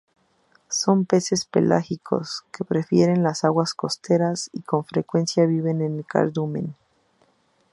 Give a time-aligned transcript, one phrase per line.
[0.71, 6.75] Son peces pelágicos que prefieren las aguas costeras y con frecuencia viven en cardumen.